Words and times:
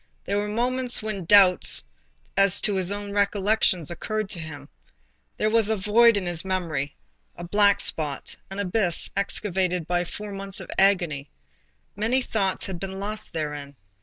There 0.25 0.39
were 0.39 0.47
moments 0.49 1.03
when 1.03 1.25
doubts 1.25 1.83
as 2.35 2.59
to 2.61 2.73
his 2.73 2.91
own 2.91 3.11
recollections 3.11 3.91
occurred 3.91 4.31
to 4.31 4.39
him. 4.39 4.67
There 5.37 5.51
was 5.51 5.69
a 5.69 5.77
void 5.77 6.17
in 6.17 6.25
his 6.25 6.43
memory, 6.43 6.95
a 7.35 7.43
black 7.43 7.79
spot, 7.79 8.35
an 8.49 8.57
abyss 8.57 9.11
excavated 9.15 9.85
by 9.85 10.05
four 10.05 10.31
months 10.31 10.59
of 10.59 10.71
agony.—Many 10.75 12.23
things 12.23 12.65
had 12.65 12.79
been 12.79 12.99
lost 12.99 13.33
therein. 13.33 13.75